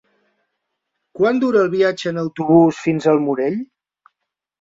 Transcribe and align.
Quant 1.19 1.41
dura 1.43 1.59
el 1.65 1.69
viatge 1.73 2.07
en 2.13 2.17
autobús 2.21 2.79
fins 2.87 3.07
al 3.13 3.21
Morell? 3.27 3.61